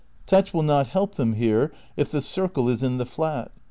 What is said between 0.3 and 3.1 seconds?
will not help them here, if the circle is in the